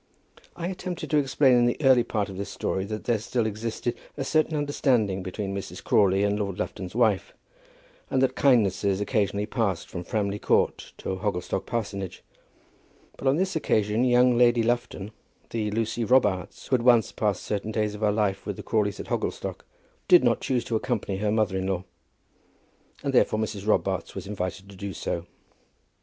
[0.55, 3.95] I attempted to explain in the early part of this story that there still existed
[4.17, 5.83] a certain understanding between Mrs.
[5.83, 7.35] Crawley and Lord Lufton's wife,
[8.09, 12.23] and that kindnesses occasionally passed from Framley Court to Hogglestock Parsonage;
[13.15, 15.11] but on this occasion young Lady Lufton,
[15.51, 18.99] the Lucy Robarts who had once passed certain days of her life with the Crawleys
[18.99, 19.65] at Hogglestock,
[20.07, 21.83] did not choose to accompany her mother in law;
[23.03, 23.67] and therefore Mrs.
[23.67, 25.27] Robarts was invited to do so.